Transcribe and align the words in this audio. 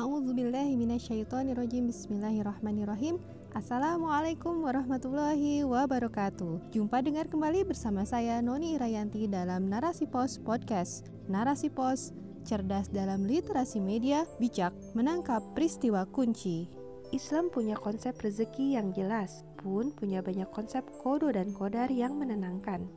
A'udzubillahiminasyaitonirrojim 0.00 1.92
Bismillahirrahmanirrahim. 1.92 3.20
Assalamualaikum 3.52 4.64
warahmatullahi 4.64 5.60
wabarakatuh. 5.60 6.72
Jumpa 6.72 7.04
dengar 7.04 7.28
kembali 7.28 7.68
bersama 7.68 8.08
saya 8.08 8.40
Noni 8.40 8.80
Irayanti 8.80 9.28
dalam 9.28 9.68
Narasi 9.68 10.08
Pos 10.08 10.40
Podcast. 10.40 11.04
Narasi 11.28 11.68
Pos, 11.68 12.16
cerdas 12.48 12.88
dalam 12.88 13.28
literasi 13.28 13.76
media, 13.76 14.24
bijak 14.40 14.72
menangkap 14.96 15.44
peristiwa 15.52 16.08
kunci. 16.08 16.64
Islam 17.12 17.52
punya 17.52 17.76
konsep 17.76 18.16
rezeki 18.16 18.80
yang 18.80 18.96
jelas, 18.96 19.44
pun 19.60 19.92
punya 19.92 20.24
banyak 20.24 20.48
konsep 20.48 20.80
kodo 21.04 21.28
dan 21.28 21.52
kodar 21.52 21.92
yang 21.92 22.16
menenangkan 22.16 22.88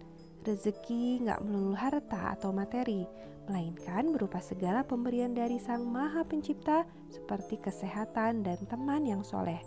Rezeki 0.43 1.23
nggak 1.23 1.39
melulu 1.47 1.71
harta 1.71 2.35
atau 2.35 2.51
materi, 2.51 3.07
melainkan 3.47 4.11
berupa 4.11 4.43
segala 4.43 4.83
pemberian 4.83 5.31
dari 5.31 5.55
Sang 5.55 5.87
Maha 5.87 6.27
Pencipta 6.27 6.83
seperti 7.07 7.63
kesehatan 7.63 8.43
dan 8.43 8.59
teman 8.67 9.07
yang 9.07 9.23
soleh. 9.23 9.63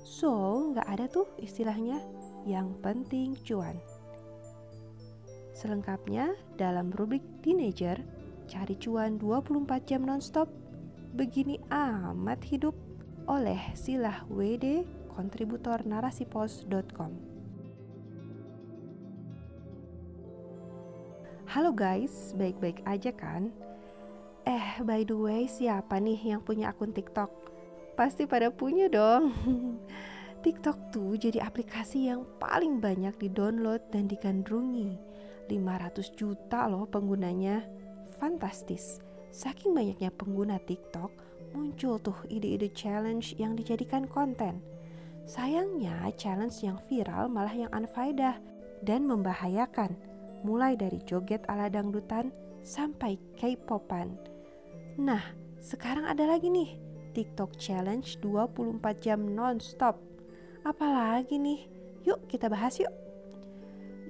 So, 0.00 0.72
nggak 0.72 0.88
ada 0.88 1.04
tuh 1.12 1.28
istilahnya 1.36 2.00
yang 2.48 2.72
penting 2.80 3.36
cuan. 3.44 3.76
Selengkapnya 5.52 6.32
dalam 6.56 6.88
rubrik 6.88 7.24
teenager, 7.44 8.00
cari 8.48 8.80
cuan 8.80 9.20
24 9.20 9.84
jam 9.84 10.08
nonstop, 10.08 10.48
begini 11.12 11.60
amat 11.68 12.40
hidup 12.48 12.72
oleh 13.28 13.60
Silah 13.76 14.24
WD, 14.32 14.88
kontributor 15.12 15.84
narasipos.com. 15.84 17.33
Halo 21.54 21.70
guys, 21.70 22.34
baik-baik 22.34 22.82
aja 22.82 23.14
kan? 23.14 23.54
Eh, 24.42 24.82
by 24.82 25.06
the 25.06 25.14
way, 25.14 25.46
siapa 25.46 26.02
nih 26.02 26.34
yang 26.34 26.42
punya 26.42 26.74
akun 26.74 26.90
TikTok? 26.90 27.30
Pasti 27.94 28.26
pada 28.26 28.50
punya 28.50 28.90
dong. 28.90 29.30
TikTok 30.42 30.90
tuh 30.90 31.14
jadi 31.14 31.46
aplikasi 31.46 32.10
yang 32.10 32.26
paling 32.42 32.82
banyak 32.82 33.14
di-download 33.22 33.86
dan 33.94 34.10
digandrungi. 34.10 34.98
500 35.46 36.18
juta 36.18 36.66
loh 36.66 36.90
penggunanya. 36.90 37.62
Fantastis. 38.18 38.98
Saking 39.30 39.78
banyaknya 39.78 40.10
pengguna 40.10 40.58
TikTok, 40.58 41.14
muncul 41.54 42.02
tuh 42.02 42.18
ide-ide 42.34 42.74
challenge 42.74 43.38
yang 43.38 43.54
dijadikan 43.54 44.10
konten. 44.10 44.58
Sayangnya, 45.22 46.10
challenge 46.18 46.66
yang 46.66 46.82
viral 46.90 47.30
malah 47.30 47.54
yang 47.54 47.70
unfaedah 47.70 48.42
dan 48.82 49.06
membahayakan 49.06 50.13
mulai 50.44 50.76
dari 50.76 51.00
joget 51.08 51.42
ala 51.48 51.72
dangdutan 51.72 52.28
sampai 52.60 53.16
K-popan. 53.40 54.12
Nah, 55.00 55.24
sekarang 55.58 56.04
ada 56.04 56.28
lagi 56.28 56.52
nih, 56.52 56.76
TikTok 57.16 57.56
Challenge 57.56 58.06
24 58.20 59.00
jam 59.00 59.24
non-stop. 59.24 59.96
Apalagi 60.62 61.40
nih? 61.40 61.60
Yuk 62.04 62.28
kita 62.28 62.52
bahas 62.52 62.76
yuk. 62.76 62.92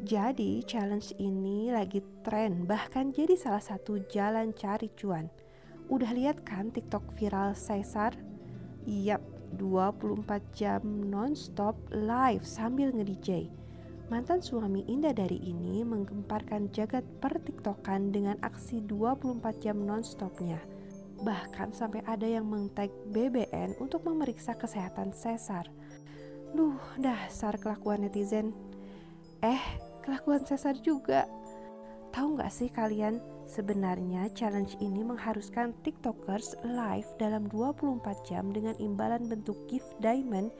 Jadi 0.04 0.60
challenge 0.68 1.16
ini 1.16 1.72
lagi 1.72 2.04
tren 2.20 2.68
bahkan 2.68 3.08
jadi 3.08 3.40
salah 3.40 3.62
satu 3.64 4.04
jalan 4.12 4.52
cari 4.52 4.92
cuan. 4.92 5.32
Udah 5.88 6.12
lihat 6.12 6.44
kan 6.44 6.68
TikTok 6.68 7.16
viral 7.16 7.56
Caesar? 7.56 8.12
Yap, 8.84 9.24
24 9.56 10.44
jam 10.52 10.82
non-stop 10.84 11.78
live 11.88 12.44
sambil 12.44 12.92
nge-DJ 12.92 13.48
Mantan 14.12 14.44
suami 14.44 14.84
Indah 14.84 15.16
dari 15.16 15.40
ini 15.40 15.80
menggemparkan 15.80 16.68
jagat 16.76 17.08
pertiktokan 17.24 18.12
dengan 18.12 18.36
aksi 18.44 18.84
24 18.84 19.64
jam 19.64 19.80
nonstopnya. 19.80 20.60
Bahkan 21.24 21.72
sampai 21.72 22.04
ada 22.04 22.28
yang 22.28 22.44
mengtag 22.44 22.92
BBN 23.16 23.80
untuk 23.80 24.04
memeriksa 24.04 24.60
kesehatan 24.60 25.16
Cesar. 25.16 25.72
Duh, 26.52 26.76
dasar 27.00 27.56
kelakuan 27.56 28.04
netizen. 28.04 28.52
Eh, 29.40 29.64
kelakuan 30.04 30.44
Cesar 30.44 30.76
juga. 30.84 31.24
Tahu 32.12 32.36
nggak 32.36 32.52
sih 32.52 32.68
kalian, 32.68 33.24
sebenarnya 33.48 34.28
challenge 34.36 34.76
ini 34.84 35.00
mengharuskan 35.00 35.72
tiktokers 35.80 36.52
live 36.60 37.08
dalam 37.16 37.48
24 37.48 38.04
jam 38.28 38.52
dengan 38.52 38.76
imbalan 38.76 39.24
bentuk 39.32 39.56
gift 39.64 39.96
diamond 40.04 40.52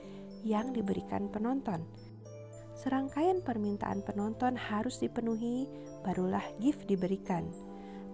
yang 0.48 0.72
diberikan 0.72 1.28
penonton 1.28 1.84
serangkaian 2.74 3.40
permintaan 3.40 4.02
penonton 4.02 4.58
harus 4.58 4.98
dipenuhi, 4.98 5.70
barulah 6.02 6.44
gift 6.58 6.86
diberikan. 6.90 7.46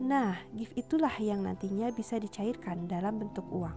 Nah, 0.01 0.37
gift 0.57 0.77
itulah 0.77 1.13
yang 1.21 1.45
nantinya 1.45 1.93
bisa 1.93 2.17
dicairkan 2.17 2.89
dalam 2.89 3.21
bentuk 3.21 3.45
uang. 3.53 3.77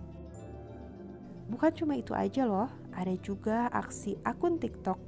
Bukan 1.52 1.72
cuma 1.76 2.00
itu 2.00 2.16
aja 2.16 2.48
loh, 2.48 2.72
ada 2.96 3.12
juga 3.20 3.68
aksi 3.76 4.16
akun 4.24 4.56
TikTok 4.60 5.00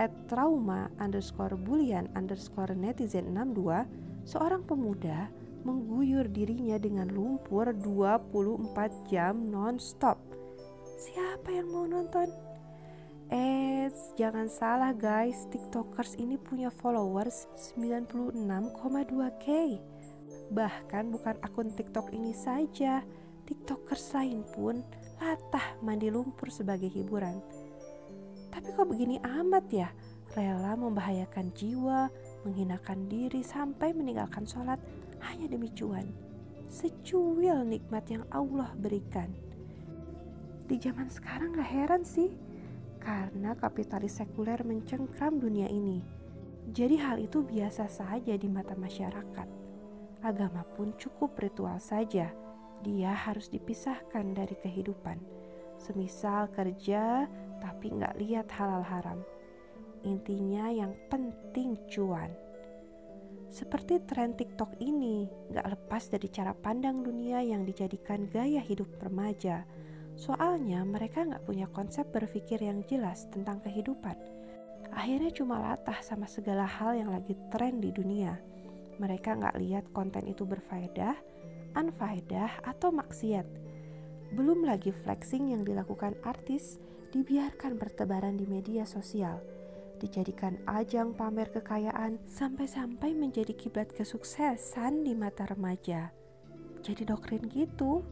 at 0.00 0.08
trauma 0.28 0.88
underscore 0.96 1.52
bulian 1.52 2.08
underscore 2.16 2.72
netizen 2.72 3.36
62 3.36 3.84
seorang 4.24 4.64
pemuda 4.64 5.28
mengguyur 5.62 6.26
dirinya 6.32 6.80
dengan 6.80 7.12
lumpur 7.12 7.70
24 7.70 9.12
jam 9.12 9.36
non-stop. 9.46 10.18
Siapa 10.98 11.52
yang 11.52 11.68
mau 11.70 11.86
nonton? 11.86 12.51
Eits, 13.32 14.12
jangan 14.20 14.44
salah 14.52 14.92
guys, 14.92 15.48
TikTokers 15.48 16.20
ini 16.20 16.36
punya 16.36 16.68
followers 16.68 17.48
96,2k. 17.72 19.46
Bahkan 20.52 21.04
bukan 21.08 21.40
akun 21.40 21.72
TikTok 21.72 22.12
ini 22.12 22.36
saja, 22.36 23.00
TikTokers 23.48 24.12
lain 24.12 24.44
pun 24.52 24.84
latah 25.16 25.64
mandi 25.80 26.12
lumpur 26.12 26.52
sebagai 26.52 26.92
hiburan. 26.92 27.40
Tapi 28.52 28.68
kok 28.76 28.84
begini 28.84 29.16
amat 29.24 29.64
ya? 29.72 29.88
Rela 30.36 30.76
membahayakan 30.76 31.56
jiwa, 31.56 32.12
menghinakan 32.44 33.08
diri 33.08 33.40
sampai 33.40 33.96
meninggalkan 33.96 34.44
sholat 34.44 34.76
hanya 35.24 35.48
demi 35.48 35.72
cuan. 35.72 36.04
Secuil 36.68 37.64
nikmat 37.64 38.12
yang 38.12 38.28
Allah 38.28 38.76
berikan. 38.76 39.32
Di 40.68 40.76
zaman 40.76 41.08
sekarang 41.08 41.56
gak 41.56 41.72
heran 41.72 42.04
sih 42.04 42.51
karena 43.02 43.58
kapitalis 43.58 44.22
sekuler 44.22 44.62
mencengkram 44.62 45.42
dunia 45.42 45.66
ini. 45.66 45.98
Jadi 46.70 46.94
hal 47.02 47.18
itu 47.18 47.42
biasa 47.42 47.90
saja 47.90 48.38
di 48.38 48.46
mata 48.46 48.78
masyarakat. 48.78 49.48
Agama 50.22 50.62
pun 50.62 50.94
cukup 50.94 51.34
ritual 51.42 51.82
saja. 51.82 52.30
Dia 52.86 53.10
harus 53.10 53.50
dipisahkan 53.50 54.38
dari 54.38 54.54
kehidupan. 54.54 55.18
Semisal 55.82 56.46
kerja 56.54 57.26
tapi 57.58 57.90
nggak 57.90 58.14
lihat 58.22 58.46
halal 58.54 58.86
haram. 58.86 59.18
Intinya 60.06 60.70
yang 60.70 60.94
penting 61.10 61.74
cuan. 61.90 62.30
Seperti 63.50 64.00
tren 64.06 64.38
TikTok 64.38 64.78
ini, 64.78 65.26
nggak 65.50 65.66
lepas 65.76 66.08
dari 66.08 66.30
cara 66.30 66.54
pandang 66.54 67.02
dunia 67.02 67.42
yang 67.42 67.66
dijadikan 67.66 68.30
gaya 68.30 68.62
hidup 68.62 68.88
remaja 69.02 69.66
Soalnya 70.22 70.86
mereka 70.86 71.26
nggak 71.26 71.42
punya 71.42 71.66
konsep 71.66 72.06
berpikir 72.14 72.62
yang 72.62 72.86
jelas 72.86 73.26
tentang 73.34 73.58
kehidupan. 73.58 74.14
Akhirnya 74.94 75.34
cuma 75.34 75.58
latah 75.58 75.98
sama 75.98 76.30
segala 76.30 76.62
hal 76.62 76.94
yang 76.94 77.10
lagi 77.10 77.34
tren 77.50 77.82
di 77.82 77.90
dunia. 77.90 78.38
Mereka 79.02 79.34
nggak 79.42 79.58
lihat 79.58 79.90
konten 79.90 80.22
itu 80.30 80.46
berfaedah, 80.46 81.18
unfaedah, 81.74 82.62
atau 82.62 82.94
maksiat. 82.94 83.42
Belum 84.30 84.62
lagi 84.62 84.94
flexing 84.94 85.58
yang 85.58 85.66
dilakukan 85.66 86.14
artis 86.22 86.78
dibiarkan 87.10 87.74
bertebaran 87.74 88.38
di 88.38 88.46
media 88.46 88.86
sosial. 88.86 89.42
Dijadikan 89.98 90.62
ajang 90.70 91.18
pamer 91.18 91.50
kekayaan 91.50 92.22
sampai-sampai 92.30 93.10
menjadi 93.10 93.58
kiblat 93.58 93.90
kesuksesan 93.90 95.02
di 95.02 95.18
mata 95.18 95.50
remaja. 95.50 96.14
Jadi 96.78 97.10
doktrin 97.10 97.42
gitu 97.50 98.06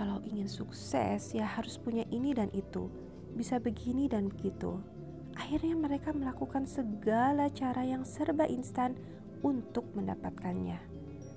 kalau 0.00 0.16
ingin 0.24 0.48
sukses 0.48 1.36
ya 1.36 1.44
harus 1.44 1.76
punya 1.76 2.08
ini 2.08 2.32
dan 2.32 2.48
itu, 2.56 2.88
bisa 3.36 3.60
begini 3.60 4.08
dan 4.08 4.32
begitu. 4.32 4.80
Akhirnya 5.36 5.76
mereka 5.76 6.16
melakukan 6.16 6.64
segala 6.64 7.52
cara 7.52 7.84
yang 7.84 8.08
serba 8.08 8.48
instan 8.48 8.96
untuk 9.44 9.84
mendapatkannya. 9.92 10.80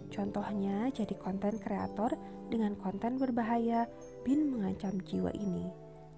Contohnya 0.08 0.88
jadi 0.96 1.12
konten 1.20 1.60
kreator 1.60 2.16
dengan 2.48 2.80
konten 2.80 3.20
berbahaya 3.20 3.84
bin 4.24 4.56
mengancam 4.56 4.96
jiwa 5.04 5.36
ini. 5.36 5.68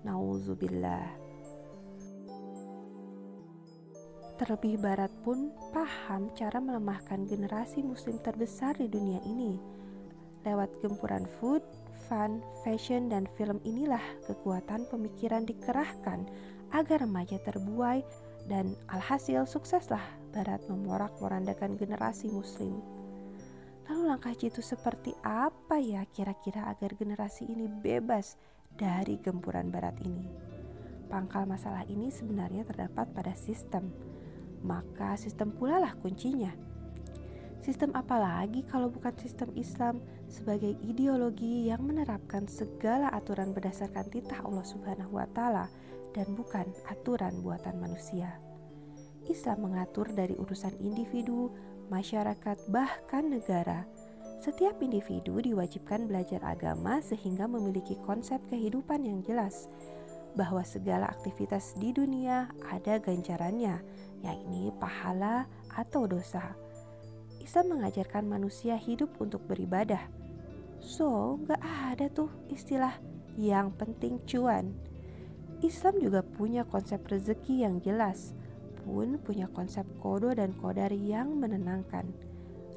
Nauzubillah. 0.05 1.17
Terlebih 4.37 4.77
barat 4.77 5.09
pun 5.25 5.49
paham 5.73 6.29
cara 6.37 6.61
melemahkan 6.61 7.25
generasi 7.25 7.81
muslim 7.81 8.21
terbesar 8.21 8.77
di 8.77 8.85
dunia 8.85 9.17
ini. 9.25 9.57
Lewat 10.45 10.69
gempuran 10.83 11.25
food, 11.41 11.65
fun, 12.05 12.45
fashion, 12.61 13.09
dan 13.09 13.25
film 13.37 13.57
inilah 13.65 14.01
kekuatan 14.29 14.85
pemikiran 14.89 15.43
dikerahkan 15.43 16.25
agar 16.73 17.05
remaja 17.05 17.41
terbuai 17.41 18.05
dan 18.45 18.77
alhasil 18.89 19.49
sukseslah 19.49 20.03
Barat 20.35 20.59
memorak-morandakan 20.67 21.79
generasi 21.79 22.27
muslim. 22.27 22.83
Lalu 23.87 24.03
langkah 24.03 24.35
jitu 24.35 24.59
seperti 24.59 25.15
apa 25.23 25.79
ya 25.79 26.03
kira-kira 26.11 26.67
agar 26.67 26.91
generasi 26.91 27.47
ini 27.47 27.71
bebas 27.71 28.35
dari 28.75 29.15
gempuran 29.15 29.71
barat 29.71 29.95
ini? 30.03 30.27
Pangkal 31.07 31.47
masalah 31.47 31.87
ini 31.87 32.11
sebenarnya 32.11 32.67
terdapat 32.67 33.15
pada 33.15 33.31
sistem. 33.31 33.95
Maka 34.59 35.15
sistem 35.15 35.55
pula 35.55 35.79
lah 35.79 35.95
kuncinya. 36.03 36.51
Sistem 37.63 37.95
apa 37.95 38.19
lagi 38.19 38.67
kalau 38.67 38.91
bukan 38.91 39.15
sistem 39.15 39.55
Islam 39.55 40.03
sebagai 40.27 40.75
ideologi 40.83 41.69
yang 41.69 41.85
menerapkan 41.85 42.49
segala 42.49 43.09
aturan 43.13 43.53
berdasarkan 43.53 44.09
titah 44.09 44.41
Allah 44.43 44.65
Subhanahu 44.65 45.17
wa 45.17 45.27
taala 45.31 45.69
dan 46.15 46.31
bukan 46.33 46.65
aturan 46.87 47.43
buatan 47.43 47.77
manusia. 47.79 48.39
Islam 49.25 49.69
mengatur 49.69 50.09
dari 50.13 50.37
urusan 50.37 50.77
individu, 50.79 51.49
masyarakat, 51.89 52.57
bahkan 52.69 53.25
negara. 53.25 53.85
Setiap 54.41 54.77
individu 54.85 55.41
diwajibkan 55.41 56.05
belajar 56.05 56.43
agama 56.45 57.01
sehingga 57.01 57.49
memiliki 57.49 57.97
konsep 58.05 58.37
kehidupan 58.53 59.01
yang 59.01 59.25
jelas 59.25 59.65
bahwa 60.37 60.61
segala 60.61 61.09
aktivitas 61.09 61.73
di 61.79 61.95
dunia 61.95 62.51
ada 62.67 62.99
ganjarannya, 62.99 63.81
yakni 64.21 64.69
pahala 64.77 65.47
atau 65.73 66.05
dosa. 66.05 66.64
Islam 67.45 67.77
mengajarkan 67.77 68.25
manusia 68.25 68.73
hidup 68.73 69.21
untuk 69.21 69.45
beribadah. 69.45 70.09
So, 70.81 71.37
gak 71.45 71.61
ada 71.61 72.09
tuh 72.09 72.33
istilah 72.49 72.97
yang 73.37 73.69
penting 73.77 74.17
cuan. 74.25 74.73
Islam 75.61 76.01
juga 76.01 76.25
punya 76.25 76.65
konsep 76.65 77.05
rezeki 77.05 77.63
yang 77.69 77.77
jelas 77.85 78.33
pun 78.85 79.17
punya 79.17 79.49
konsep 79.49 79.85
kodo 79.97 80.29
dan 80.33 80.53
kodar 80.57 80.93
yang 80.93 81.41
menenangkan. 81.41 82.05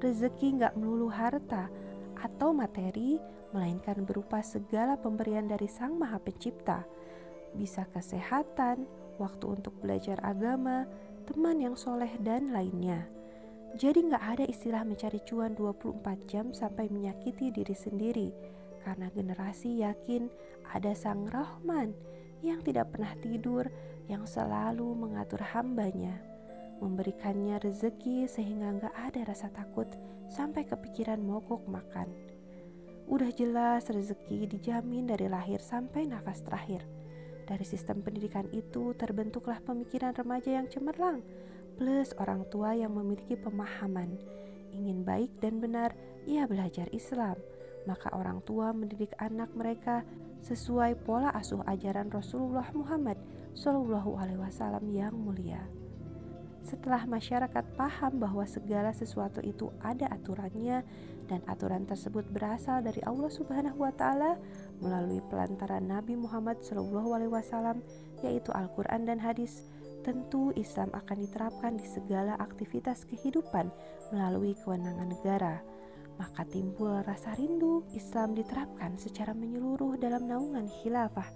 Rezeki 0.01 0.57
nggak 0.57 0.77
melulu 0.81 1.13
harta 1.13 1.69
atau 2.17 2.57
materi, 2.57 3.21
melainkan 3.53 4.09
berupa 4.09 4.41
segala 4.41 4.97
pemberian 4.97 5.45
dari 5.45 5.69
Sang 5.69 6.01
Maha 6.01 6.17
Pencipta. 6.17 6.89
Bisa 7.53 7.85
kesehatan, 7.93 8.89
waktu 9.21 9.45
untuk 9.45 9.77
belajar 9.85 10.17
agama, 10.25 10.89
teman 11.29 11.61
yang 11.61 11.77
soleh, 11.77 12.17
dan 12.25 12.57
lainnya. 12.57 13.18
Jadi 13.77 14.09
nggak 14.09 14.25
ada 14.25 14.45
istilah 14.49 14.87
mencari 14.87 15.21
cuan 15.29 15.53
24 15.53 16.31
jam 16.31 16.57
sampai 16.57 16.89
menyakiti 16.89 17.53
diri 17.53 17.77
sendiri, 17.77 18.29
karena 18.81 19.13
generasi 19.13 19.85
yakin 19.85 20.33
ada 20.73 20.97
Sang 20.97 21.29
Rahman 21.29 21.93
yang 22.41 22.65
tidak 22.65 22.95
pernah 22.95 23.13
tidur 23.19 23.69
yang 24.09 24.25
selalu 24.25 24.97
mengatur 24.97 25.45
hambanya, 25.53 26.17
memberikannya 26.81 27.61
rezeki 27.61 28.25
sehingga 28.31 28.73
nggak 28.81 28.95
ada 28.95 29.21
rasa 29.29 29.53
takut 29.53 29.91
sampai 30.33 30.65
kepikiran 30.65 31.21
mogok 31.21 31.67
makan. 31.69 32.09
Udah 33.09 33.33
jelas 33.33 33.89
rezeki 33.89 34.49
dijamin 34.49 35.09
dari 35.09 35.29
lahir 35.33 35.61
sampai 35.65 36.05
nafas 36.09 36.45
terakhir. 36.45 36.85
Dari 37.49 37.65
sistem 37.65 38.05
pendidikan 38.05 38.45
itu 38.53 38.93
terbentuklah 38.93 39.65
pemikiran 39.65 40.13
remaja 40.13 40.61
yang 40.61 40.69
cemerlang, 40.69 41.25
plus 41.79 42.11
orang 42.19 42.43
tua 42.51 42.75
yang 42.75 42.93
memiliki 42.99 43.39
pemahaman. 43.39 44.19
Ingin 44.75 45.07
baik 45.07 45.31
dan 45.39 45.63
benar, 45.63 45.95
ia 46.27 46.45
belajar 46.45 46.91
Islam. 46.91 47.39
Maka 47.87 48.11
orang 48.13 48.43
tua 48.43 48.75
mendidik 48.75 49.15
anak 49.17 49.49
mereka 49.55 50.03
sesuai 50.43 51.07
pola 51.07 51.31
asuh 51.33 51.63
ajaran 51.65 52.11
Rasulullah 52.11 52.69
Muhammad 52.75 53.17
Shallallahu 53.57 54.19
Alaihi 54.19 54.43
Wasallam 54.43 54.85
yang 54.93 55.15
mulia. 55.15 55.63
Setelah 56.69 57.09
masyarakat 57.09 57.65
paham 57.81 58.21
bahwa 58.21 58.45
segala 58.45 58.93
sesuatu 58.93 59.41
itu 59.41 59.73
ada 59.81 60.05
aturannya 60.13 60.85
dan 61.25 61.41
aturan 61.49 61.89
tersebut 61.89 62.29
berasal 62.29 62.85
dari 62.85 63.01
Allah 63.09 63.33
Subhanahu 63.33 63.89
wa 63.89 63.93
taala 63.97 64.37
melalui 64.85 65.25
pelantaran 65.33 65.89
Nabi 65.89 66.13
Muhammad 66.13 66.61
Shallallahu 66.61 67.09
alaihi 67.17 67.33
wasallam 67.33 67.81
yaitu 68.21 68.53
Al-Qur'an 68.53 69.09
dan 69.09 69.17
hadis, 69.17 69.65
tentu 70.09 70.57
Islam 70.57 70.89
akan 70.97 71.29
diterapkan 71.29 71.77
di 71.77 71.85
segala 71.85 72.41
aktivitas 72.41 73.05
kehidupan 73.05 73.69
melalui 74.09 74.57
kewenangan 74.65 75.13
negara. 75.13 75.61
Maka 76.17 76.49
timbul 76.49 77.05
rasa 77.05 77.37
rindu 77.37 77.85
Islam 77.93 78.33
diterapkan 78.33 78.97
secara 78.97 79.37
menyeluruh 79.37 80.01
dalam 80.01 80.25
naungan 80.25 80.73
khilafah 80.81 81.29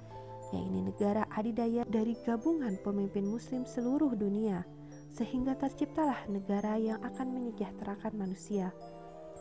yakni 0.52 0.84
negara 0.84 1.24
adidaya 1.32 1.82
dari 1.88 2.14
gabungan 2.22 2.76
pemimpin 2.84 3.24
muslim 3.24 3.64
seluruh 3.64 4.12
dunia, 4.12 4.62
sehingga 5.08 5.56
terciptalah 5.56 6.28
negara 6.28 6.76
yang 6.76 7.00
akan 7.00 7.32
menyejahterakan 7.32 8.12
manusia. 8.14 8.70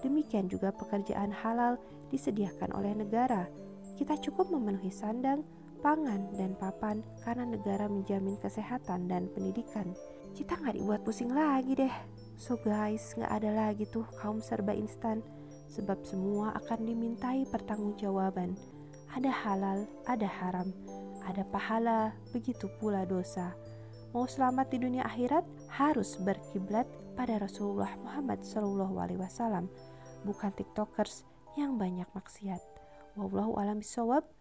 Demikian 0.02 0.50
juga 0.50 0.74
pekerjaan 0.74 1.30
halal 1.30 1.78
disediakan 2.10 2.74
oleh 2.74 2.96
negara. 2.96 3.46
Kita 4.00 4.18
cukup 4.18 4.50
memenuhi 4.50 4.90
sandang, 4.90 5.46
pangan, 5.82 6.30
dan 6.38 6.54
papan 6.56 7.02
karena 7.26 7.44
negara 7.58 7.90
menjamin 7.90 8.38
kesehatan 8.40 9.10
dan 9.10 9.28
pendidikan. 9.34 9.92
Kita 10.32 10.56
nggak 10.56 10.80
dibuat 10.80 11.02
pusing 11.04 11.34
lagi 11.34 11.76
deh. 11.76 11.94
So 12.40 12.56
guys, 12.58 13.14
nggak 13.18 13.34
ada 13.42 13.52
lagi 13.52 13.90
tuh 13.90 14.06
kaum 14.22 14.40
serba 14.40 14.72
instan, 14.72 15.20
sebab 15.68 16.02
semua 16.08 16.56
akan 16.58 16.88
dimintai 16.88 17.46
pertanggungjawaban. 17.50 18.56
Ada 19.12 19.28
halal, 19.28 19.80
ada 20.08 20.30
haram, 20.30 20.72
ada 21.28 21.44
pahala, 21.52 22.16
begitu 22.32 22.72
pula 22.80 23.04
dosa. 23.04 23.52
Mau 24.16 24.28
selamat 24.28 24.72
di 24.72 24.78
dunia 24.80 25.04
akhirat 25.04 25.44
harus 25.72 26.16
berkiblat 26.20 26.88
pada 27.16 27.40
Rasulullah 27.40 27.92
Muhammad 28.00 28.44
SAW, 28.44 29.68
bukan 30.24 30.52
tiktokers 30.56 31.28
yang 31.60 31.76
banyak 31.76 32.08
maksiat. 32.16 32.60
Wallahu 33.20 33.60
a'lam 33.60 33.84
bishawab. 33.84 34.41